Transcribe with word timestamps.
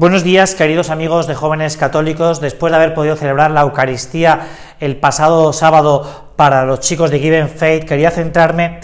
Buenos 0.00 0.24
días, 0.24 0.54
queridos 0.54 0.88
amigos 0.88 1.26
de 1.26 1.34
jóvenes 1.34 1.76
católicos. 1.76 2.40
Después 2.40 2.70
de 2.70 2.78
haber 2.78 2.94
podido 2.94 3.16
celebrar 3.16 3.50
la 3.50 3.60
Eucaristía 3.60 4.48
el 4.80 4.96
pasado 4.96 5.52
sábado 5.52 6.30
para 6.36 6.64
los 6.64 6.80
chicos 6.80 7.10
de 7.10 7.18
Given 7.18 7.50
Faith, 7.50 7.84
quería 7.84 8.10
centrarme 8.10 8.80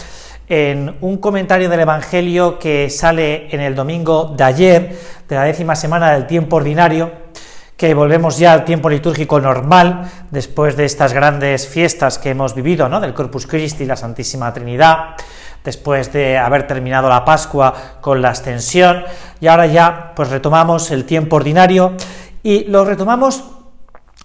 en 0.46 0.94
un 1.00 1.16
comentario 1.16 1.70
del 1.70 1.80
Evangelio 1.80 2.58
que 2.58 2.90
sale 2.90 3.48
en 3.50 3.60
el 3.62 3.74
domingo 3.74 4.34
de 4.36 4.44
ayer, 4.44 4.98
de 5.26 5.36
la 5.36 5.44
décima 5.44 5.74
semana 5.74 6.12
del 6.12 6.26
tiempo 6.26 6.56
ordinario, 6.56 7.10
que 7.76 7.92
volvemos 7.94 8.38
ya 8.38 8.52
al 8.52 8.64
tiempo 8.64 8.88
litúrgico 8.88 9.38
normal, 9.38 10.10
después 10.30 10.76
de 10.76 10.86
estas 10.86 11.12
grandes 11.12 11.68
fiestas 11.68 12.18
que 12.18 12.30
hemos 12.30 12.54
vivido, 12.54 12.88
¿no? 12.88 13.00
del 13.00 13.12
Corpus 13.12 13.46
Christi, 13.46 13.84
la 13.84 13.96
Santísima 13.96 14.52
Trinidad, 14.52 15.16
después 15.62 16.12
de 16.12 16.38
haber 16.38 16.66
terminado 16.66 17.08
la 17.08 17.24
Pascua 17.24 17.74
con 18.00 18.22
la 18.22 18.30
ascensión, 18.30 19.04
y 19.40 19.48
ahora 19.48 19.66
ya 19.66 20.12
pues 20.16 20.30
retomamos 20.30 20.90
el 20.90 21.04
tiempo 21.04 21.36
ordinario 21.36 21.92
y 22.42 22.64
lo 22.64 22.84
retomamos 22.84 23.44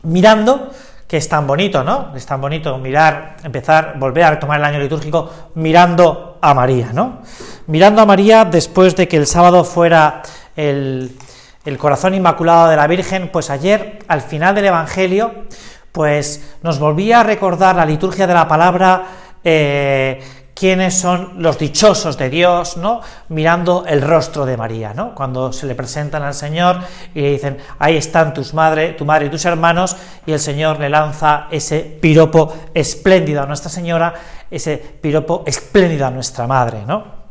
mirando 0.04 0.72
que 1.08 1.18
es 1.18 1.28
tan 1.28 1.46
bonito, 1.46 1.84
¿no? 1.84 2.16
Es 2.16 2.26
tan 2.26 2.40
bonito 2.40 2.78
mirar, 2.78 3.36
empezar, 3.44 3.96
volver 4.00 4.24
a 4.24 4.30
retomar 4.32 4.60
el 4.60 4.66
año 4.66 4.80
litúrgico 4.80 5.30
mirando 5.56 6.38
a 6.42 6.54
María, 6.54 6.92
¿no? 6.94 7.20
Mirando 7.68 8.02
a 8.02 8.06
María 8.06 8.46
después 8.46 8.96
de 8.96 9.10
que 9.10 9.18
el 9.18 9.28
sábado 9.28 9.66
fuera 9.66 10.22
el, 10.56 11.18
el 11.66 11.78
corazón 11.78 12.14
inmaculado 12.14 12.70
de 12.70 12.76
la 12.76 12.88
Virgen, 12.88 13.30
pues 13.32 13.50
ayer, 13.50 14.00
al 14.08 14.22
final 14.22 14.56
del 14.56 14.66
Evangelio, 14.66 15.46
pues 15.92 16.56
nos 16.64 16.80
volvía 16.80 17.20
a 17.20 17.24
recordar 17.24 17.76
la 17.76 17.86
liturgia 17.86 18.28
de 18.28 18.34
la 18.34 18.48
palabra 18.48 19.04
eh, 19.44 20.22
quiénes 20.54 20.94
son 20.94 21.42
los 21.42 21.58
dichosos 21.58 22.18
de 22.18 22.30
Dios, 22.30 22.78
¿no? 22.78 23.02
Mirando 23.30 23.84
el 23.88 24.02
rostro 24.02 24.46
de 24.46 24.58
María, 24.58 24.94
¿no? 24.94 25.16
Cuando 25.16 25.52
se 25.52 25.66
le 25.66 25.74
presentan 25.74 26.22
al 26.22 26.36
Señor 26.36 26.78
y 27.16 27.22
le 27.22 27.32
dicen, 27.32 27.58
ahí 27.80 27.98
están 27.98 28.34
tus 28.34 28.54
madre, 28.54 28.94
tu 28.94 29.04
madre 29.04 29.26
y 29.26 29.30
tus 29.30 29.44
hermanos, 29.46 29.98
y 30.26 30.32
el 30.32 30.40
Señor 30.40 30.80
le 30.80 30.90
lanza 30.90 31.48
ese 31.50 31.80
piropo 31.80 32.54
espléndido 32.74 33.42
a 33.42 33.48
Nuestra 33.48 33.72
Señora, 33.72 34.14
ese 34.52 34.78
piropo 34.78 35.44
espléndido 35.48 36.06
a 36.06 36.12
nuestra 36.12 36.46
madre, 36.46 36.84
¿no? 36.86 37.22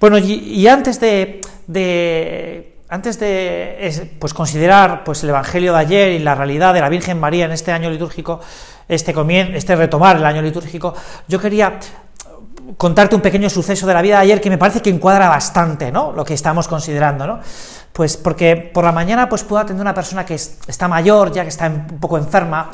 Bueno, 0.00 0.18
y, 0.18 0.66
antes 0.68 1.00
de, 1.00 1.40
antes 2.88 3.18
de 3.20 4.16
pues, 4.18 4.34
considerar 4.34 5.04
pues, 5.04 5.22
el 5.22 5.30
Evangelio 5.30 5.72
de 5.72 5.78
ayer 5.78 6.12
y 6.12 6.18
la 6.18 6.34
realidad 6.34 6.74
de 6.74 6.80
la 6.80 6.88
Virgen 6.88 7.20
María 7.20 7.44
en 7.44 7.52
este 7.52 7.72
año 7.72 7.90
litúrgico, 7.90 8.40
este, 8.88 9.14
este 9.54 9.76
retomar 9.76 10.16
el 10.16 10.24
año 10.24 10.42
litúrgico, 10.42 10.94
yo 11.26 11.40
quería 11.40 11.78
contarte 12.76 13.14
un 13.14 13.22
pequeño 13.22 13.48
suceso 13.48 13.86
de 13.86 13.94
la 13.94 14.02
vida 14.02 14.16
de 14.16 14.22
ayer 14.22 14.40
que 14.40 14.50
me 14.50 14.58
parece 14.58 14.82
que 14.82 14.90
encuadra 14.90 15.28
bastante, 15.28 15.90
¿no? 15.90 16.12
Lo 16.12 16.24
que 16.24 16.34
estamos 16.34 16.68
considerando, 16.68 17.26
¿no? 17.26 17.40
Pues 17.92 18.16
porque 18.16 18.56
por 18.56 18.84
la 18.84 18.92
mañana 18.92 19.28
pues 19.28 19.42
puedo 19.42 19.62
atender 19.62 19.80
a 19.86 19.90
una 19.90 19.94
persona 19.94 20.24
que 20.24 20.34
está 20.34 20.86
mayor, 20.88 21.32
ya 21.32 21.42
que 21.42 21.48
está 21.48 21.66
un 21.66 21.98
poco 21.98 22.18
enferma, 22.18 22.70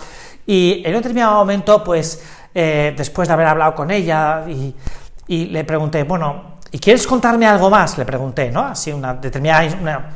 y 0.47 0.83
en 0.85 0.91
un 0.91 1.01
determinado 1.01 1.35
momento, 1.37 1.83
pues 1.83 2.23
eh, 2.55 2.95
después 2.97 3.29
de 3.29 3.35
haber 3.35 3.47
hablado 3.47 3.75
con 3.75 3.91
ella 3.91 4.45
y, 4.47 4.75
le 5.47 5.65
pregunté, 5.65 6.03
bueno, 6.03 6.54
¿y 6.75 6.79
quieres 6.81 7.07
contarme 7.07 7.47
algo 7.47 7.71
más? 7.71 7.97
Le 7.97 8.05
pregunté, 8.05 8.51
¿no? 8.51 8.67
Así 8.67 8.93
una 8.93 9.15
determinada... 9.15 10.11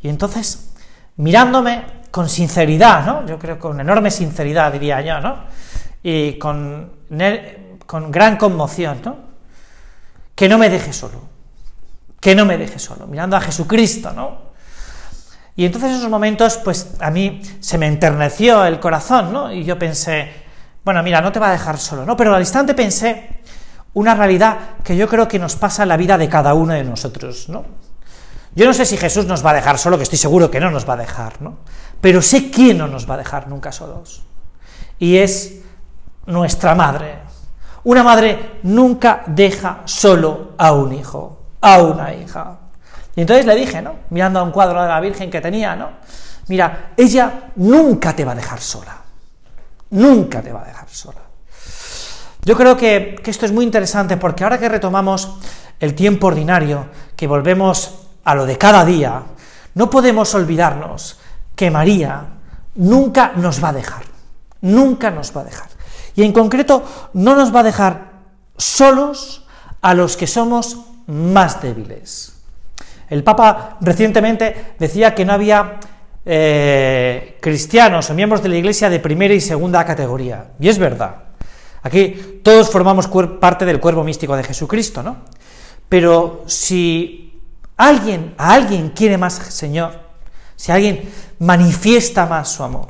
Y 0.00 0.08
entonces, 0.08 0.70
mirándome 1.16 1.84
con 2.12 2.28
sinceridad, 2.28 3.04
¿no? 3.04 3.26
Yo 3.26 3.36
creo 3.36 3.58
con 3.58 3.80
enorme 3.80 4.12
sinceridad, 4.12 4.70
diría 4.70 5.00
yo, 5.00 5.18
¿no? 5.18 5.38
Y 6.00 6.38
con 6.38 6.92
con 7.84 8.12
gran 8.12 8.36
conmoción, 8.36 9.00
¿no? 9.04 9.16
Que 10.36 10.48
no 10.48 10.56
me 10.56 10.70
deje 10.70 10.92
solo, 10.92 11.20
que 12.20 12.32
no 12.36 12.44
me 12.44 12.56
deje 12.56 12.78
solo, 12.78 13.08
mirando 13.08 13.36
a 13.36 13.40
Jesucristo, 13.40 14.12
¿no? 14.12 14.52
Y 15.56 15.64
entonces 15.64 15.90
en 15.90 15.96
esos 15.96 16.10
momentos, 16.10 16.58
pues 16.58 16.92
a 17.00 17.10
mí 17.10 17.42
se 17.58 17.76
me 17.76 17.88
enterneció 17.88 18.64
el 18.64 18.78
corazón, 18.78 19.32
¿no? 19.32 19.52
Y 19.52 19.64
yo 19.64 19.76
pensé, 19.76 20.30
bueno, 20.84 21.02
mira, 21.02 21.20
no 21.20 21.32
te 21.32 21.40
va 21.40 21.48
a 21.48 21.52
dejar 21.52 21.76
solo, 21.76 22.06
¿no? 22.06 22.16
Pero 22.16 22.32
al 22.36 22.42
instante 22.42 22.72
pensé 22.72 23.40
una 23.94 24.14
realidad 24.14 24.58
que 24.84 24.96
yo 24.96 25.08
creo 25.08 25.28
que 25.28 25.38
nos 25.38 25.56
pasa 25.56 25.82
en 25.82 25.88
la 25.88 25.96
vida 25.96 26.18
de 26.18 26.28
cada 26.28 26.54
uno 26.54 26.74
de 26.74 26.84
nosotros, 26.84 27.48
¿no? 27.48 27.64
Yo 28.54 28.66
no 28.66 28.74
sé 28.74 28.84
si 28.84 28.96
Jesús 28.96 29.26
nos 29.26 29.44
va 29.44 29.50
a 29.50 29.54
dejar 29.54 29.78
solo, 29.78 29.96
que 29.96 30.02
estoy 30.02 30.18
seguro 30.18 30.50
que 30.50 30.60
no 30.60 30.70
nos 30.70 30.88
va 30.88 30.94
a 30.94 30.98
dejar, 30.98 31.40
¿no? 31.40 31.58
Pero 32.00 32.22
sé 32.22 32.50
quién 32.50 32.78
no 32.78 32.88
nos 32.88 33.08
va 33.08 33.14
a 33.14 33.18
dejar 33.18 33.48
nunca 33.48 33.72
solos. 33.72 34.22
Y 34.98 35.16
es 35.18 35.60
nuestra 36.26 36.74
madre, 36.74 37.18
una 37.84 38.02
madre 38.02 38.58
nunca 38.64 39.22
deja 39.26 39.82
solo 39.84 40.52
a 40.58 40.72
un 40.72 40.92
hijo, 40.92 41.38
a 41.60 41.82
una 41.82 42.12
hija. 42.14 42.58
Y 43.14 43.22
entonces 43.22 43.46
le 43.46 43.54
dije, 43.54 43.80
¿no? 43.80 43.94
Mirando 44.10 44.40
a 44.40 44.42
un 44.42 44.50
cuadro 44.50 44.82
de 44.82 44.88
la 44.88 45.00
Virgen 45.00 45.30
que 45.30 45.40
tenía, 45.40 45.74
¿no? 45.74 45.90
Mira, 46.48 46.92
ella 46.96 47.50
nunca 47.56 48.14
te 48.14 48.24
va 48.24 48.32
a 48.32 48.34
dejar 48.34 48.60
sola. 48.60 48.96
Nunca 49.90 50.42
te 50.42 50.52
va 50.52 50.62
a 50.62 50.64
dejar 50.66 50.88
sola. 50.88 51.20
Yo 52.44 52.56
creo 52.56 52.76
que, 52.76 53.20
esto 53.24 53.46
es 53.46 53.52
muy 53.52 53.64
interesante 53.64 54.16
porque 54.16 54.44
ahora 54.44 54.58
que 54.58 54.68
retomamos 54.68 55.36
el 55.80 55.94
tiempo 55.94 56.28
ordinario, 56.28 56.86
que 57.16 57.26
volvemos 57.26 58.06
a 58.24 58.34
lo 58.34 58.46
de 58.46 58.58
cada 58.58 58.84
día, 58.84 59.22
no 59.74 59.90
podemos 59.90 60.34
olvidarnos 60.34 61.18
que 61.54 61.70
María 61.70 62.26
nunca 62.74 63.32
nos 63.36 63.62
va 63.62 63.68
a 63.68 63.72
dejar. 63.72 64.02
Nunca 64.60 65.10
nos 65.10 65.36
va 65.36 65.42
a 65.42 65.44
dejar. 65.44 65.68
Y 66.14 66.24
en 66.24 66.32
concreto, 66.32 66.82
no 67.12 67.36
nos 67.36 67.54
va 67.54 67.60
a 67.60 67.64
dejar 67.64 68.12
solos 68.56 69.46
a 69.80 69.94
los 69.94 70.16
que 70.16 70.26
somos 70.26 70.78
más 71.06 71.62
débiles. 71.62 72.34
El 73.08 73.24
Papa 73.24 73.76
recientemente 73.80 74.74
decía 74.78 75.14
que 75.14 75.24
no 75.24 75.32
había 75.32 75.78
eh, 76.26 77.38
cristianos 77.40 78.10
o 78.10 78.14
miembros 78.14 78.42
de 78.42 78.50
la 78.50 78.56
Iglesia 78.56 78.90
de 78.90 79.00
primera 79.00 79.32
y 79.32 79.40
segunda 79.40 79.84
categoría. 79.84 80.50
Y 80.60 80.68
es 80.68 80.78
verdad. 80.78 81.27
Aquí 81.88 82.40
todos 82.42 82.70
formamos 82.70 83.08
parte 83.40 83.64
del 83.64 83.80
cuerpo 83.80 84.04
místico 84.04 84.36
de 84.36 84.44
Jesucristo, 84.44 85.02
¿no? 85.02 85.16
Pero 85.88 86.44
si 86.46 87.40
alguien, 87.76 88.34
a 88.38 88.52
alguien 88.52 88.90
quiere 88.90 89.18
más 89.18 89.34
Señor, 89.34 90.00
si 90.54 90.70
alguien 90.72 91.10
manifiesta 91.38 92.26
más 92.26 92.50
su 92.50 92.62
amor, 92.62 92.88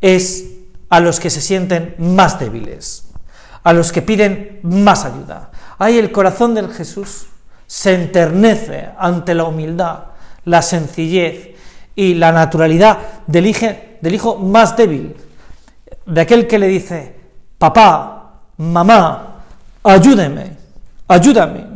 es 0.00 0.44
a 0.88 1.00
los 1.00 1.18
que 1.18 1.30
se 1.30 1.40
sienten 1.40 1.94
más 1.98 2.38
débiles, 2.38 3.08
a 3.62 3.72
los 3.72 3.90
que 3.92 4.02
piden 4.02 4.60
más 4.62 5.04
ayuda. 5.04 5.50
Ahí 5.78 5.98
el 5.98 6.12
corazón 6.12 6.54
del 6.54 6.72
Jesús 6.72 7.26
se 7.66 7.94
enternece 7.94 8.90
ante 8.98 9.34
la 9.34 9.44
humildad, 9.44 10.04
la 10.44 10.62
sencillez 10.62 11.56
y 11.94 12.14
la 12.14 12.32
naturalidad 12.32 12.98
del 13.26 13.52
del 14.00 14.14
hijo 14.14 14.36
más 14.36 14.76
débil, 14.76 15.16
de 16.04 16.20
aquel 16.20 16.46
que 16.46 16.58
le 16.58 16.68
dice, 16.68 17.16
papá, 17.58 18.15
mamá, 18.58 19.44
ayúdeme, 19.82 20.56
ayúdame. 21.08 21.66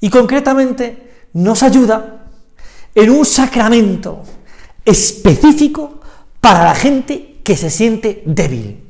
Y 0.00 0.10
concretamente 0.10 1.28
nos 1.34 1.62
ayuda 1.62 2.26
en 2.94 3.10
un 3.10 3.24
sacramento 3.24 4.22
específico 4.84 6.00
para 6.40 6.64
la 6.64 6.74
gente 6.74 7.40
que 7.42 7.56
se 7.56 7.70
siente 7.70 8.22
débil. 8.26 8.86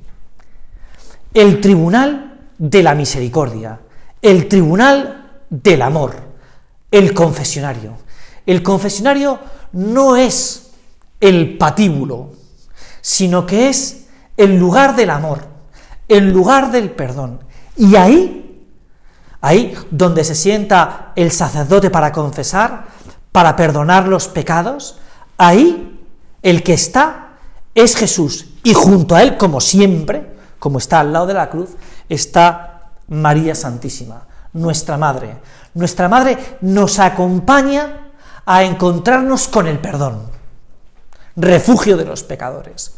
El 1.33 1.61
tribunal 1.61 2.49
de 2.59 2.83
la 2.83 2.95
misericordia, 2.95 3.81
el 4.23 4.49
tribunal 4.49 5.41
del 5.51 5.83
amor, 5.83 6.17
el 6.91 7.13
confesionario. 7.13 7.97
El 8.47 8.63
confesionario 8.63 9.39
no 9.73 10.17
es 10.17 10.71
el 11.21 11.57
patíbulo, 11.57 12.33
sino 13.01 13.47
que 13.47 13.69
es 13.69 14.07
el 14.37 14.59
lugar 14.59 14.95
del 14.97 15.11
amor, 15.11 15.54
el 16.09 16.31
lugar 16.31 16.71
del 16.71 16.91
perdón. 16.91 17.41
Y 17.77 17.97
ahí, 17.97 18.69
ahí 19.41 19.75
donde 19.91 20.25
se 20.25 20.35
sienta 20.35 21.13
el 21.17 21.31
sacerdote 21.31 21.91
para 21.91 22.13
confesar, 22.13 22.87
para 23.33 23.57
perdonar 23.57 24.09
los 24.09 24.29
pecados, 24.29 24.99
ahí 25.39 26.01
el 26.43 26.63
que 26.63 26.75
está 26.75 27.31
es 27.75 27.97
Jesús 27.97 28.47
y 28.63 28.75
junto 28.75 29.15
a 29.15 29.23
él, 29.23 29.37
como 29.37 29.61
siempre, 29.61 30.35
como 30.59 30.79
está 30.79 31.01
al 31.01 31.13
lado 31.13 31.27
de 31.27 31.35
la 31.35 31.51
cruz, 31.51 31.71
está 32.09 32.93
María 33.09 33.55
Santísima, 33.55 34.27
nuestra 34.53 34.97
Madre. 34.97 35.37
Nuestra 35.75 36.09
Madre 36.09 36.59
nos 36.63 36.99
acompaña 36.99 38.13
a 38.47 38.63
encontrarnos 38.63 39.49
con 39.49 39.67
el 39.67 39.79
perdón, 39.79 40.31
refugio 41.37 41.97
de 41.97 42.05
los 42.05 42.23
pecadores. 42.23 42.95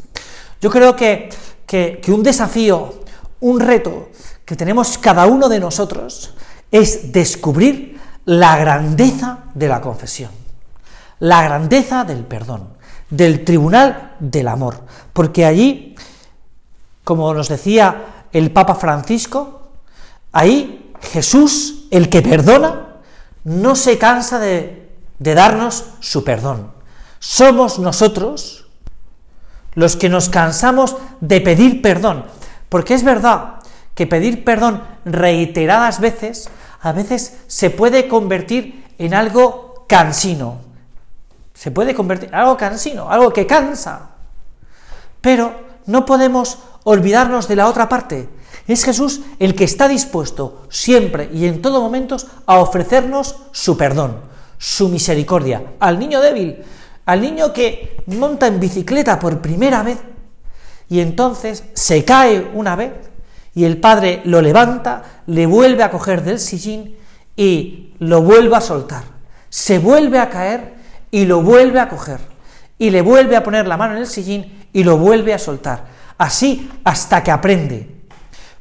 Yo 0.61 0.69
creo 0.69 0.95
que, 0.95 1.29
que, 1.67 2.01
un 2.07 2.23
desafío, 2.23 2.95
un 3.41 3.59
reto 3.59 4.09
que 4.43 4.55
tenemos 4.55 4.97
cada 4.97 5.27
uno 5.27 5.49
de 5.49 5.59
nosotros 5.59 6.33
es 6.71 7.11
descubrir 7.11 7.99
la 8.25 8.57
grandeza 8.57 9.43
de 9.53 9.67
la 9.67 9.81
confesión, 9.81 10.31
la 11.19 11.43
grandeza 11.43 12.03
del 12.03 12.25
perdón 12.25 12.77
del 13.09 13.45
tribunal 13.45 14.15
del 14.19 14.47
amor, 14.47 14.81
porque 15.13 15.45
allí, 15.45 15.95
como 17.03 17.33
nos 17.33 17.47
decía 17.47 18.25
el 18.33 18.51
Papa 18.51 18.75
Francisco, 18.75 19.69
ahí 20.31 20.93
Jesús, 21.01 21.87
el 21.91 22.09
que 22.09 22.21
perdona, 22.21 22.87
no 23.43 23.75
se 23.75 23.97
cansa 23.97 24.39
de, 24.39 24.89
darnos 25.19 25.85
su 25.99 26.23
perdón. 26.23 26.71
Somos 27.19 27.79
nosotros 27.79 28.66
los 29.77 29.95
que 29.95 30.09
nos 30.09 30.27
cansamos 30.27 30.97
de 31.21 31.39
pedir 31.39 31.83
perdón, 31.83 32.25
porque 32.67 32.95
es 32.95 33.03
verdad 33.03 33.59
que 33.93 34.07
pedir 34.07 34.43
perdón 34.43 34.81
reiteradas 35.05 35.99
veces 35.99 36.49
a 36.81 36.93
veces 36.93 37.37
se 37.45 37.69
puede 37.69 38.07
convertir 38.07 38.85
en 38.97 39.13
algo 39.13 39.85
cansino. 39.87 40.61
Se 41.53 41.69
puede 41.69 41.93
convertir 41.93 42.29
en 42.29 42.35
algo 42.35 42.57
cansino, 42.57 43.11
algo 43.11 43.31
que 43.31 43.45
cansa. 43.45 44.09
Pero 45.21 45.53
no 45.85 46.05
podemos 46.05 46.57
olvidarnos 46.83 47.47
de 47.47 47.55
la 47.55 47.67
otra 47.67 47.87
parte. 47.87 48.29
Es 48.67 48.83
Jesús 48.83 49.21
el 49.37 49.53
que 49.53 49.63
está 49.63 49.87
dispuesto 49.87 50.65
siempre 50.69 51.29
y 51.31 51.45
en 51.45 51.61
todo 51.61 51.81
momento 51.81 52.17
a 52.47 52.57
ofrecernos 52.57 53.35
su 53.51 53.77
perdón, 53.77 54.21
su 54.57 54.89
misericordia. 54.89 55.73
Al 55.79 55.99
niño 55.99 56.19
débil, 56.19 56.63
al 57.07 57.21
niño 57.21 57.53
que 57.53 58.03
monta 58.07 58.47
en 58.47 58.59
bicicleta 58.59 59.17
por 59.17 59.41
primera 59.41 59.81
vez 59.81 59.97
y 60.89 60.99
entonces 60.99 61.63
se 61.73 62.03
cae 62.03 62.51
una 62.53 62.75
vez 62.75 62.91
y 63.55 63.63
el 63.63 63.77
padre 63.77 64.21
lo 64.25 64.41
levanta, 64.41 65.21
le 65.25 65.45
vuelve 65.45 65.83
a 65.83 65.89
coger 65.89 66.21
del 66.21 66.37
sillín 66.37 66.97
y 67.37 67.93
lo 67.99 68.21
vuelve 68.21 68.57
a 68.57 68.61
soltar. 68.61 69.03
Se 69.49 69.79
vuelve 69.79 70.19
a 70.19 70.29
caer 70.29 70.75
y 71.09 71.25
lo 71.25 71.41
vuelve 71.41 71.79
a 71.79 71.87
coger. 71.87 72.19
Y 72.77 72.89
le 72.89 73.01
vuelve 73.01 73.37
a 73.37 73.43
poner 73.43 73.67
la 73.67 73.77
mano 73.77 73.93
en 73.93 74.01
el 74.01 74.07
sillín 74.07 74.67
y 74.73 74.83
lo 74.83 74.97
vuelve 74.97 75.33
a 75.33 75.39
soltar. 75.39 75.85
Así 76.17 76.69
hasta 76.83 77.23
que 77.23 77.31
aprende. 77.31 77.89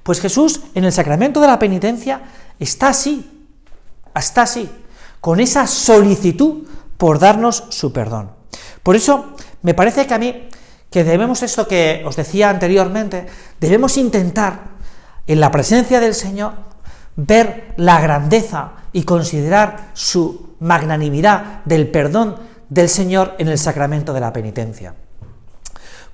Pues 0.05 0.21
Jesús 0.21 0.61
en 0.75 0.85
el 0.85 0.93
sacramento 0.93 1.41
de 1.41 1.49
la 1.49 1.59
penitencia 1.59 2.23
está 2.61 2.89
así, 2.89 3.49
está 4.15 4.43
así, 4.43 4.71
con 5.21 5.41
esa 5.41 5.67
solicitud 5.67 6.65
por 6.97 7.19
darnos 7.19 7.65
su 7.71 7.93
perdón. 7.93 8.36
Por 8.87 8.95
eso 8.95 9.35
me 9.63 9.75
parece 9.75 10.07
que 10.07 10.15
a 10.15 10.19
mí, 10.19 10.47
que 10.93 11.03
debemos 11.03 11.43
esto 11.43 11.67
que 11.67 12.05
os 12.07 12.15
decía 12.15 12.51
anteriormente, 12.51 13.27
debemos 13.59 13.97
intentar 13.97 14.61
en 15.27 15.41
la 15.41 15.51
presencia 15.51 15.99
del 15.99 16.15
Señor 16.15 16.53
ver 17.17 17.75
la 17.79 18.01
grandeza 18.01 18.75
y 18.93 19.03
considerar 19.03 19.91
su 19.93 20.55
magnanimidad 20.61 21.65
del 21.65 21.89
perdón 21.91 22.37
del 22.69 22.89
Señor 22.89 23.35
en 23.39 23.49
el 23.49 23.59
sacramento 23.59 24.13
de 24.13 24.21
la 24.21 24.33
penitencia. 24.33 24.95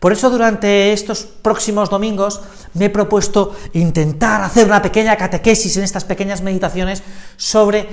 Por 0.00 0.12
eso 0.12 0.30
durante 0.30 0.94
estos 0.94 1.24
próximos 1.24 1.90
domingos 1.90 2.40
me 2.72 2.86
he 2.86 2.90
propuesto 2.90 3.54
intentar 3.74 4.40
hacer 4.40 4.64
una 4.64 4.80
pequeña 4.80 5.18
catequesis 5.18 5.76
en 5.76 5.84
estas 5.84 6.04
pequeñas 6.04 6.40
meditaciones 6.40 7.02
sobre 7.36 7.86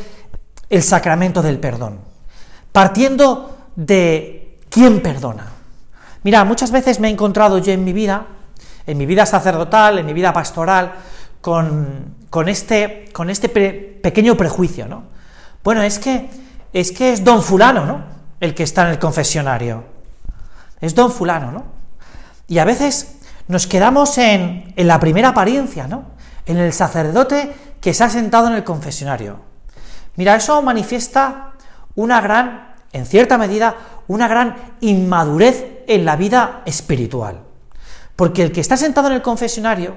el 0.70 0.84
sacramento 0.84 1.42
del 1.42 1.60
perdón, 1.60 2.00
partiendo 2.72 3.58
de 3.76 4.49
quién 4.70 5.02
perdona. 5.02 5.48
Mira, 6.24 6.44
muchas 6.44 6.72
veces 6.72 7.00
me 7.00 7.08
he 7.08 7.12
encontrado 7.12 7.58
yo 7.60 7.72
en 7.72 7.84
mi 7.84 7.94
vida, 7.94 8.26
en 8.86 8.98
mi 8.98 9.06
vida 9.06 9.26
sacerdotal, 9.26 10.00
en 10.00 10.06
mi 10.06 10.14
vida 10.14 10.34
pastoral, 10.34 10.94
con, 11.42 12.16
este, 12.48 13.12
este 13.30 13.50
pequeño 13.50 14.36
prejuicio, 14.36 14.88
¿no? 14.88 15.04
Bueno, 15.64 15.82
es 15.82 16.00
que, 16.00 16.30
es 16.74 16.92
que 16.92 17.14
es 17.14 17.24
don 17.24 17.42
fulano, 17.42 17.86
¿no? 17.86 18.04
El 18.40 18.54
que 18.54 18.64
está 18.64 18.84
en 18.84 18.90
el 18.90 19.00
confesionario. 19.00 19.84
Es 20.82 20.96
don 20.96 21.12
fulano, 21.12 21.52
¿no? 21.52 21.64
Y 22.48 22.60
a 22.60 22.66
veces 22.66 23.18
nos 23.48 23.68
quedamos 23.68 24.18
en, 24.18 24.74
en 24.76 24.88
la 24.88 25.00
primera 25.00 25.30
apariencia, 25.30 25.88
¿no? 25.88 26.04
En 26.46 26.58
el 26.58 26.74
sacerdote 26.74 27.54
que 27.80 27.94
se 27.94 28.04
ha 28.04 28.10
sentado 28.10 28.48
en 28.48 28.54
el 28.54 28.64
confesionario. 28.64 29.40
Mira, 30.16 30.36
eso 30.36 30.62
manifiesta 30.62 31.52
una 31.96 32.22
gran, 32.22 32.69
en 32.92 33.06
cierta 33.06 33.38
medida, 33.38 33.76
una 34.08 34.28
gran 34.28 34.56
inmadurez 34.82 35.84
en 35.88 36.06
la 36.06 36.16
vida 36.16 36.64
espiritual. 36.66 37.42
Porque 38.16 38.44
el 38.44 38.52
que 38.52 38.62
está 38.62 38.78
sentado 38.78 39.08
en 39.08 39.14
el 39.14 39.22
confesionario 39.22 39.96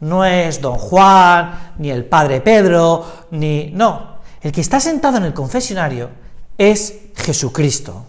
no 0.00 0.24
es 0.24 0.60
don 0.60 0.76
Juan, 0.76 1.74
ni 1.78 1.90
el 1.90 2.04
padre 2.04 2.40
Pedro, 2.40 3.26
ni... 3.32 3.70
No, 3.72 4.20
el 4.40 4.52
que 4.52 4.60
está 4.60 4.80
sentado 4.80 5.18
en 5.18 5.24
el 5.24 5.34
confesionario 5.34 6.10
es 6.56 6.94
Jesucristo. 7.16 8.06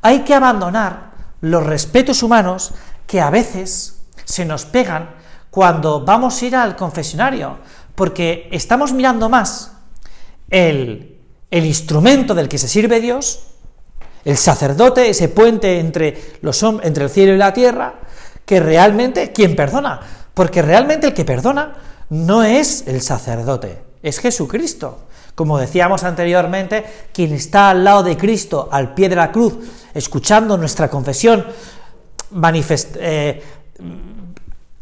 Hay 0.00 0.20
que 0.20 0.34
abandonar 0.34 1.12
los 1.40 1.64
respetos 1.64 2.22
humanos 2.22 2.72
que 3.06 3.20
a 3.20 3.30
veces 3.30 4.02
se 4.24 4.44
nos 4.44 4.64
pegan 4.64 5.10
cuando 5.50 6.04
vamos 6.04 6.40
a 6.40 6.46
ir 6.46 6.56
al 6.56 6.76
confesionario, 6.76 7.58
porque 7.94 8.48
estamos 8.52 8.92
mirando 8.92 9.28
más 9.28 9.72
el, 10.50 11.18
el 11.50 11.64
instrumento 11.64 12.34
del 12.34 12.48
que 12.48 12.58
se 12.58 12.68
sirve 12.68 13.00
Dios, 13.00 13.55
el 14.26 14.36
sacerdote, 14.36 15.08
ese 15.08 15.28
puente 15.28 15.78
entre, 15.78 16.20
los, 16.40 16.60
entre 16.82 17.04
el 17.04 17.10
cielo 17.10 17.32
y 17.32 17.38
la 17.38 17.54
tierra, 17.54 17.94
que 18.44 18.58
realmente 18.58 19.30
quien 19.30 19.54
perdona. 19.54 20.00
Porque 20.34 20.62
realmente 20.62 21.06
el 21.06 21.14
que 21.14 21.24
perdona 21.24 21.76
no 22.10 22.42
es 22.42 22.82
el 22.88 23.02
sacerdote, 23.02 23.78
es 24.02 24.18
Jesucristo. 24.18 24.98
Como 25.36 25.58
decíamos 25.58 26.02
anteriormente, 26.02 26.84
quien 27.12 27.34
está 27.34 27.70
al 27.70 27.84
lado 27.84 28.02
de 28.02 28.16
Cristo, 28.16 28.68
al 28.72 28.94
pie 28.94 29.08
de 29.08 29.14
la 29.14 29.30
cruz, 29.30 29.58
escuchando 29.94 30.58
nuestra 30.58 30.90
confesión, 30.90 31.46
eh, 32.96 33.42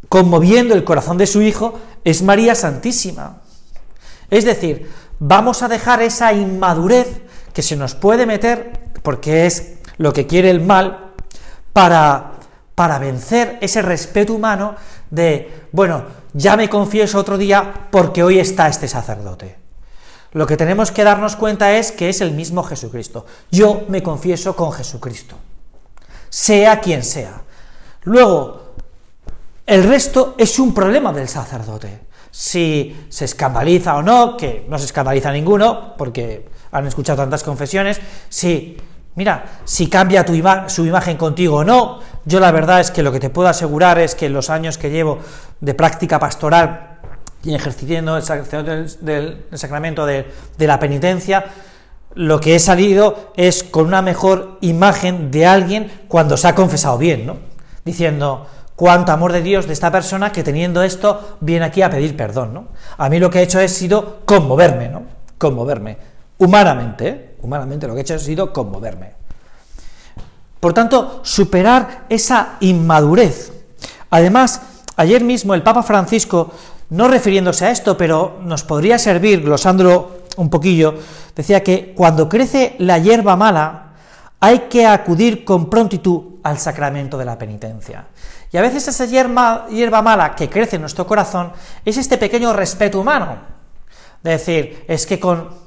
conmoviendo 0.09 0.75
el 0.75 0.85
corazón 0.85 1.19
de 1.19 1.27
su 1.27 1.43
Hijo, 1.43 1.79
es 2.03 2.23
María 2.23 2.55
Santísima. 2.55 3.43
Es 4.31 4.47
decir, 4.47 4.91
vamos 5.19 5.63
a 5.63 5.69
dejar 5.69 6.01
esa 6.01 6.33
inmadurez 6.33 7.21
que 7.53 7.61
se 7.61 7.77
nos 7.77 7.95
puede 7.95 8.25
meter, 8.25 8.84
porque 9.05 9.45
es 9.45 9.75
lo 9.99 10.15
que 10.15 10.27
quiere 10.27 10.49
el 10.49 10.63
mal, 10.63 11.13
para, 11.75 12.33
para 12.75 12.99
vencer 12.99 13.59
ese 13.61 13.83
respeto 13.83 14.33
humano 14.33 14.77
de, 15.11 15.67
bueno, 15.73 16.05
ya 16.33 16.57
me 16.57 16.71
confieso 16.71 17.19
otro 17.19 17.37
día 17.37 17.89
porque 17.91 18.23
hoy 18.23 18.39
está 18.39 18.67
este 18.67 18.89
sacerdote. 18.89 19.57
Lo 20.33 20.47
que 20.47 20.57
tenemos 20.57 20.91
que 20.91 21.05
darnos 21.05 21.37
cuenta 21.37 21.77
es 21.77 21.93
que 21.93 22.09
es 22.09 22.23
el 22.23 22.33
mismo 22.33 22.63
Jesucristo. 22.63 23.27
Yo 23.51 23.85
me 23.89 24.03
confieso 24.03 24.57
con 24.57 24.73
Jesucristo, 24.73 25.37
sea 26.31 26.81
quien 26.81 27.05
sea. 27.05 27.43
Luego, 28.05 28.75
el 29.67 29.85
resto 29.85 30.35
es 30.39 30.59
un 30.59 30.73
problema 30.73 31.13
del 31.13 31.29
sacerdote. 31.29 32.07
Si 32.31 33.07
se 33.11 33.27
escandaliza 33.27 33.97
o 33.97 34.03
no, 34.03 34.37
que 34.37 34.65
no 34.67 34.79
se 34.79 34.87
escandaliza 34.87 35.31
ninguno, 35.31 35.95
porque 35.99 36.49
han 36.73 36.87
escuchado 36.87 37.19
tantas 37.19 37.45
confesiones, 37.45 38.01
si 38.29 38.77
Mira, 39.17 39.45
si 39.65 39.89
cambia 39.89 40.25
tu 40.25 40.35
su 40.67 40.87
imagen 40.87 41.17
contigo 41.17 41.59
o 41.59 41.65
no, 41.65 42.01
yo 42.25 42.41
la 42.41 42.51
verdad 42.51 42.81
es 42.81 42.91
que 42.91 43.03
lo 43.03 43.13
que 43.13 43.21
te 43.21 43.31
puedo 43.31 43.49
asegurar 43.49 43.99
es 43.99 44.15
que 44.15 44.27
en 44.27 44.33
los 44.33 44.51
años 44.51 44.77
que 44.77 44.91
llevo 44.91 45.19
de 45.61 45.75
práctica 45.75 46.19
pastoral 46.19 46.99
y 47.45 47.55
ejerciendo 47.55 48.17
el, 48.17 48.97
del, 49.01 49.45
sacramento 49.53 50.05
de, 50.07 50.27
la 50.59 50.81
penitencia, 50.81 51.45
lo 52.15 52.41
que 52.41 52.57
he 52.57 52.59
salido 52.59 53.33
es 53.37 53.63
con 53.63 53.87
una 53.87 54.03
mejor 54.03 54.59
imagen 54.63 55.31
de 55.31 55.47
alguien 55.47 55.93
cuando 56.09 56.37
se 56.37 56.49
ha 56.49 56.55
confesado 56.55 56.99
bien, 56.99 57.27
¿no? 57.27 57.37
Diciendo, 57.85 58.47
cuánto 58.75 59.13
amor 59.13 59.33
de 59.33 59.43
Dios 59.43 59.67
de 59.67 59.75
esta 59.75 59.93
persona 59.93 60.33
que 60.33 60.43
teniendo 60.43 60.83
esto 60.83 61.37
viene 61.41 61.67
aquí 61.67 61.83
a 61.83 61.91
pedir 61.91 62.17
perdón, 62.17 62.55
¿no? 62.55 62.69
A 62.97 63.09
mí 63.09 63.21
lo 63.21 63.31
que 63.31 63.41
he 63.41 63.43
hecho 63.43 63.61
es 63.61 63.73
sido 63.73 64.23
conmoverme, 64.25 64.89
¿no? 64.89 65.03
Conmoverme, 65.39 65.99
humanamente, 66.39 67.09
¿eh? 67.09 67.34
Humanamente 67.45 67.87
lo 67.87 67.93
que 67.93 68.01
he 68.01 68.03
hecho 68.03 68.15
ha 68.15 68.19
sido 68.19 68.53
conmoverme. 68.55 69.13
Por 70.61 70.73
tanto, 70.73 71.21
superar 71.23 72.07
esa 72.09 72.57
inmadurez. 72.61 73.53
Además, 74.09 74.63
ayer 74.97 75.23
mismo 75.23 75.53
el 75.53 75.63
Papa 75.63 75.83
Francisco, 75.83 76.51
no 76.89 77.07
refiriéndose 77.07 77.67
a 77.67 77.71
esto, 77.71 77.99
pero 77.99 78.39
nos 78.43 78.65
podría 78.65 78.99
servir, 78.99 79.43
glosándolo 79.43 80.25
un 80.39 80.49
poquillo, 80.49 80.95
decía 81.37 81.63
que 81.63 81.93
cuando 81.95 82.31
crece 82.31 82.77
la 82.79 82.99
hierba 82.99 83.37
mala, 83.37 83.93
hay 84.41 84.61
que 84.61 84.87
acudir 84.87 85.45
con 85.45 85.69
prontitud 85.69 86.37
al 86.45 86.59
sacramento 86.59 87.19
de 87.19 87.27
la 87.27 87.37
penitencia. 87.37 88.07
Y 88.51 88.57
a 88.57 88.63
veces 88.63 88.89
esa 88.89 89.05
hierba, 89.05 90.03
mala 90.03 90.35
que 90.35 90.49
crece 90.49 90.77
en 90.77 90.83
nuestro 90.83 91.07
corazón 91.07 91.53
es 91.85 91.99
este 91.99 92.17
pequeño 92.17 92.55
respeto 92.55 93.01
humano. 93.01 93.37
De 94.23 94.31
decir, 94.31 94.85
es 94.89 95.07
que 95.07 95.21
con 95.21 95.64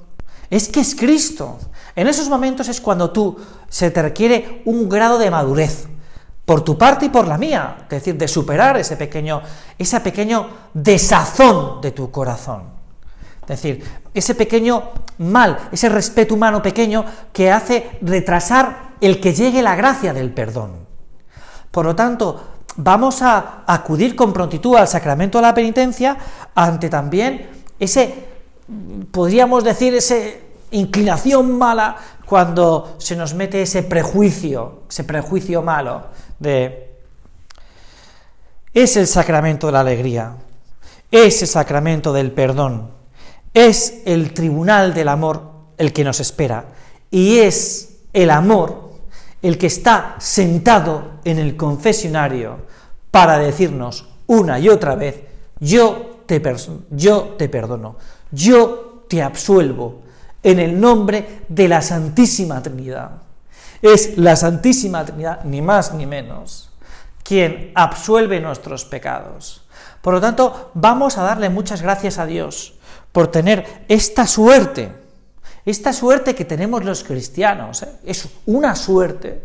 es 0.49 0.69
que 0.69 0.79
es 0.79 0.95
Cristo. 0.95 1.57
En 1.95 2.07
esos 2.07 2.29
momentos 2.29 2.67
es 2.67 2.79
cuando 2.79 3.11
tú 3.11 3.37
se 3.69 3.91
te 3.91 4.01
requiere 4.01 4.61
un 4.65 4.87
grado 4.87 5.17
de 5.17 5.31
madurez, 5.31 5.87
por 6.47 6.61
tu 6.63 6.77
parte 6.77 7.07
y 7.07 7.09
por 7.09 7.27
la 7.27 7.37
mía, 7.37 7.79
es 7.83 7.89
decir, 7.89 8.17
de 8.17 8.25
superar 8.25 8.77
ese 8.77 8.95
pequeño, 8.95 9.41
ese 9.77 9.99
pequeño 9.99 10.47
desazón 10.73 11.81
de 11.81 11.91
tu 11.91 12.09
corazón. 12.09 12.63
Es 13.41 13.47
decir, 13.47 13.83
ese 14.13 14.33
pequeño 14.33 14.91
mal, 15.17 15.69
ese 15.73 15.89
respeto 15.89 16.35
humano 16.35 16.61
pequeño 16.61 17.03
que 17.33 17.51
hace 17.51 17.97
retrasar 18.01 18.91
el 19.01 19.19
que 19.19 19.33
llegue 19.33 19.61
la 19.61 19.75
gracia 19.75 20.13
del 20.13 20.33
perdón. 20.33 20.87
Por 21.69 21.85
lo 21.85 21.95
tanto, 21.95 22.41
vamos 22.77 23.21
a 23.21 23.63
acudir 23.67 24.15
con 24.15 24.31
prontitud 24.31 24.77
al 24.77 24.87
sacramento 24.87 25.39
de 25.39 25.41
la 25.41 25.53
penitencia 25.53 26.17
ante 26.55 26.87
también 26.87 27.49
ese 27.77 28.36
podríamos 29.11 29.63
decir, 29.63 29.93
esa 29.93 30.15
inclinación 30.71 31.57
mala 31.57 31.95
cuando 32.25 32.95
se 32.97 33.15
nos 33.15 33.33
mete 33.33 33.61
ese 33.61 33.83
prejuicio, 33.83 34.83
ese 34.89 35.03
prejuicio 35.03 35.61
malo 35.61 36.07
de... 36.39 36.83
Es 38.73 38.97
el 38.97 39.07
sacramento 39.07 39.67
de 39.67 39.73
la 39.73 39.79
alegría, 39.79 40.35
es 41.09 41.41
el 41.41 41.47
sacramento 41.47 42.13
del 42.13 42.31
perdón, 42.31 42.91
es 43.53 44.01
el 44.05 44.33
tribunal 44.33 44.93
del 44.93 45.07
amor 45.07 45.51
el 45.77 45.93
que 45.93 46.03
nos 46.03 46.19
espera 46.19 46.65
y 47.09 47.37
es 47.37 47.99
el 48.13 48.29
amor 48.29 48.91
el 49.41 49.57
que 49.57 49.67
está 49.67 50.15
sentado 50.19 51.19
en 51.23 51.39
el 51.39 51.55
confesionario 51.55 52.67
para 53.09 53.39
decirnos 53.39 54.09
una 54.27 54.59
y 54.59 54.69
otra 54.69 54.95
vez, 54.95 55.21
yo 55.59 56.19
te, 56.25 56.41
yo 56.91 57.35
te 57.37 57.47
perdono, 57.49 57.95
yo 58.31 59.05
te 59.07 59.21
absuelvo, 59.21 60.01
en 60.43 60.59
el 60.59 60.79
nombre 60.79 61.41
de 61.49 61.67
la 61.67 61.81
Santísima 61.81 62.61
Trinidad. 62.61 63.11
Es 63.81 64.17
la 64.17 64.35
Santísima 64.35 65.03
Trinidad, 65.05 65.43
ni 65.43 65.61
más 65.61 65.93
ni 65.93 66.05
menos, 66.05 66.69
quien 67.23 67.71
absuelve 67.75 68.39
nuestros 68.39 68.85
pecados. 68.85 69.65
Por 70.01 70.13
lo 70.13 70.21
tanto, 70.21 70.71
vamos 70.73 71.17
a 71.17 71.23
darle 71.23 71.49
muchas 71.49 71.81
gracias 71.81 72.17
a 72.17 72.25
Dios 72.25 72.75
por 73.11 73.27
tener 73.27 73.83
esta 73.87 74.25
suerte, 74.25 74.91
esta 75.65 75.91
suerte 75.91 76.33
que 76.33 76.45
tenemos 76.45 76.85
los 76.85 77.03
cristianos. 77.03 77.83
¿eh? 77.83 77.89
Es 78.05 78.29
una 78.45 78.75
suerte 78.75 79.43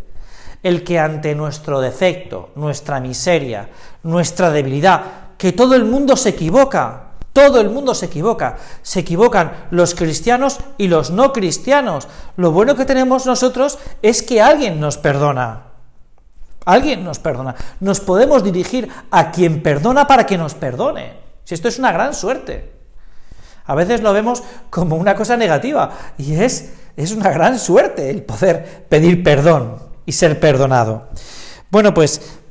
el 0.62 0.84
que 0.84 0.98
ante 0.98 1.34
nuestro 1.34 1.80
defecto, 1.80 2.50
nuestra 2.54 3.00
miseria, 3.00 3.68
nuestra 4.04 4.50
debilidad, 4.50 5.02
que 5.36 5.52
todo 5.52 5.74
el 5.74 5.84
mundo 5.84 6.16
se 6.16 6.28
equivoca, 6.28 7.11
todo 7.32 7.60
el 7.60 7.70
mundo 7.70 7.94
se 7.94 8.06
equivoca. 8.06 8.58
Se 8.82 9.00
equivocan 9.00 9.52
los 9.70 9.94
cristianos 9.94 10.58
y 10.76 10.88
los 10.88 11.10
no 11.10 11.32
cristianos. 11.32 12.08
Lo 12.36 12.52
bueno 12.52 12.76
que 12.76 12.84
tenemos 12.84 13.26
nosotros 13.26 13.78
es 14.02 14.22
que 14.22 14.42
alguien 14.42 14.80
nos 14.80 14.98
perdona. 14.98 15.64
Alguien 16.64 17.04
nos 17.04 17.18
perdona. 17.18 17.54
Nos 17.80 18.00
podemos 18.00 18.44
dirigir 18.44 18.88
a 19.10 19.30
quien 19.30 19.62
perdona 19.62 20.06
para 20.06 20.26
que 20.26 20.38
nos 20.38 20.54
perdone. 20.54 21.14
Si 21.44 21.54
esto 21.54 21.68
es 21.68 21.78
una 21.78 21.92
gran 21.92 22.14
suerte. 22.14 22.72
A 23.64 23.74
veces 23.74 24.02
lo 24.02 24.12
vemos 24.12 24.42
como 24.70 24.96
una 24.96 25.14
cosa 25.14 25.36
negativa 25.36 25.90
y 26.18 26.34
es, 26.34 26.74
es 26.96 27.12
una 27.12 27.30
gran 27.30 27.58
suerte 27.58 28.10
el 28.10 28.22
poder 28.22 28.86
pedir 28.88 29.22
perdón 29.22 29.78
y 30.04 30.12
ser 30.12 30.38
perdonado. 30.38 31.08
Bueno, 31.70 31.94
pues 31.94 32.41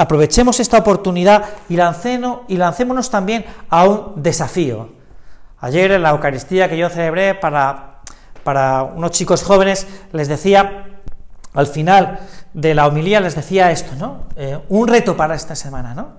aprovechemos 0.00 0.58
esta 0.60 0.78
oportunidad 0.78 1.44
y, 1.68 1.76
lancémonos 1.76 3.10
también 3.10 3.44
a 3.68 3.84
un 3.84 4.22
desafío. 4.22 4.88
Ayer 5.60 5.92
en 5.92 6.02
la 6.02 6.10
Eucaristía 6.10 6.70
que 6.70 6.78
yo 6.78 6.88
celebré 6.88 7.34
para, 7.34 8.00
unos 8.96 9.10
chicos 9.10 9.42
jóvenes, 9.42 9.86
les 10.12 10.26
decía, 10.26 11.02
al 11.52 11.66
final 11.66 12.18
de 12.54 12.74
la 12.74 12.86
homilía 12.86 13.20
les 13.20 13.34
decía 13.34 13.70
esto, 13.70 13.94
¿no? 13.96 14.24
Eh, 14.36 14.58
un 14.70 14.88
reto 14.88 15.18
para 15.18 15.34
esta 15.34 15.54
semana, 15.54 15.92
¿no? 15.92 16.14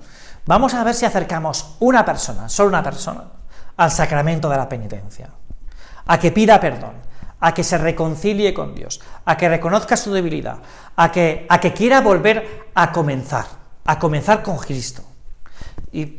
Vamos 0.46 0.76
a 0.76 0.84
ver 0.84 0.94
si 0.94 1.06
acercamos 1.08 1.78
una 1.80 2.06
persona, 2.06 2.50
solo 2.50 2.70
una 2.70 2.84
persona, 2.84 3.24
al 3.78 3.90
sacramento 3.90 4.48
de 4.48 4.58
la 4.58 4.70
penitencia, 4.70 5.32
a 6.06 6.20
que 6.20 6.32
pida 6.32 6.60
perdón, 6.60 6.94
a 7.40 7.52
que 7.52 7.64
se 7.64 7.80
reconcilie 7.80 8.54
con 8.54 8.76
Dios, 8.76 9.02
a 9.26 9.36
que 9.38 9.50
reconozca 9.50 9.98
su 9.98 10.14
debilidad, 10.14 10.58
a 10.96 11.12
que 11.12 11.74
quiera 11.76 12.02
volver 12.02 12.68
a 12.76 12.92
comenzar 12.92 13.61
a 13.86 14.00
comenzar 14.00 14.44
con 14.44 14.58
Cristo. 14.58 15.04
Y, 15.92 16.18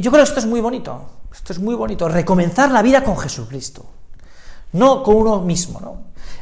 yo 0.00 0.10
creo 0.10 0.24
que 0.24 0.28
esto 0.28 0.40
es 0.40 0.46
muy 0.46 0.60
bonito, 0.60 1.08
esto 1.32 1.52
es 1.52 1.58
muy 1.58 1.74
bonito, 1.74 2.08
recomenzar 2.08 2.70
la 2.70 2.82
vida 2.82 3.04
con 3.04 3.16
Jesucristo, 3.16 3.86
no 4.72 5.02
con 5.02 5.16
uno 5.16 5.40
mismo, 5.40 5.80
¿no? 5.80 5.98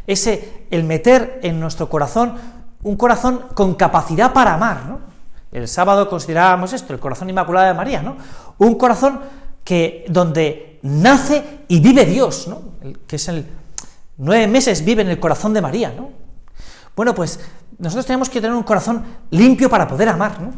Ese, 0.06 0.66
el 0.70 0.84
meter 0.84 1.40
en 1.42 1.60
nuestro 1.60 1.88
corazón 1.88 2.36
un 2.82 2.96
corazón 2.96 3.44
con 3.54 3.74
capacidad 3.74 4.32
para 4.32 4.54
amar, 4.54 4.86
¿no? 4.86 5.00
El 5.52 5.68
sábado 5.68 6.08
considerábamos 6.08 6.72
esto, 6.72 6.94
el 6.94 6.98
corazón 6.98 7.28
inmaculado 7.28 7.66
de 7.66 7.74
María, 7.74 8.02
¿no? 8.02 8.16
Un 8.58 8.74
corazón 8.74 9.20
que, 9.62 10.04
donde 10.08 10.80
nace 10.82 11.60
y 11.68 11.80
vive 11.80 12.04
Dios, 12.06 12.48
¿no? 12.48 12.60
que 13.06 13.16
es 13.16 13.28
el 13.28 13.46
nueve 14.16 14.46
meses 14.46 14.84
vive 14.84 15.02
en 15.02 15.08
el 15.08 15.20
corazón 15.20 15.54
de 15.54 15.60
María, 15.60 15.92
¿no? 15.96 16.10
Bueno, 16.96 17.14
pues 17.14 17.40
nosotros 17.78 18.06
tenemos 18.06 18.30
que 18.30 18.40
tener 18.40 18.56
un 18.56 18.62
corazón 18.62 19.04
limpio 19.30 19.68
para 19.68 19.86
poder 19.86 20.08
amar, 20.08 20.40
¿no? 20.40 20.52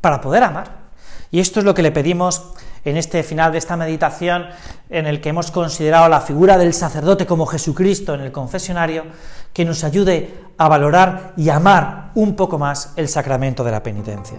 Para 0.00 0.20
poder 0.20 0.42
amar. 0.42 0.82
Y 1.30 1.40
esto 1.40 1.60
es 1.60 1.64
lo 1.64 1.74
que 1.74 1.82
le 1.82 1.92
pedimos 1.92 2.52
en 2.84 2.96
este 2.96 3.22
final 3.22 3.52
de 3.52 3.58
esta 3.58 3.76
meditación, 3.76 4.46
en 4.90 5.06
el 5.06 5.20
que 5.20 5.30
hemos 5.30 5.50
considerado 5.50 6.08
la 6.08 6.20
figura 6.20 6.58
del 6.58 6.74
sacerdote 6.74 7.26
como 7.26 7.46
Jesucristo 7.46 8.14
en 8.14 8.20
el 8.20 8.32
confesionario, 8.32 9.04
que 9.52 9.64
nos 9.64 9.84
ayude 9.84 10.34
a 10.58 10.68
valorar 10.68 11.32
y 11.36 11.48
amar 11.48 12.10
un 12.14 12.36
poco 12.36 12.58
más 12.58 12.92
el 12.96 13.08
sacramento 13.08 13.64
de 13.64 13.70
la 13.70 13.82
penitencia. 13.82 14.38